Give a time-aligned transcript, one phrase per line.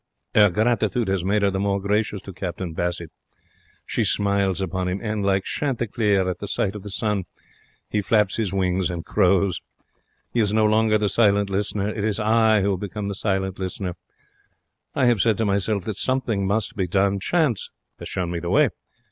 [0.35, 3.11] 'Er gratitude has made her the more gracious to Captain Bassett.
[3.85, 4.99] She smiles upon him.
[4.99, 7.25] And, like Chanticleer at the sight of the sun,
[7.87, 9.61] he flaps his wings and crows.
[10.33, 11.89] He is no longer the silent listener.
[11.89, 13.93] It is I who have become the silent listener.
[14.95, 17.19] I have said to myself that something must be done.
[17.19, 18.69] Chance has shown me the way.